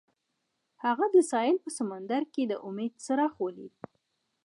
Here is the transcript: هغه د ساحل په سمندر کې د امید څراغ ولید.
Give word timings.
هغه 0.85 1.05
د 1.13 1.15
ساحل 1.29 1.57
په 1.65 1.69
سمندر 1.77 2.21
کې 2.33 2.43
د 2.47 2.53
امید 2.67 2.93
څراغ 3.05 3.33
ولید. 3.43 3.73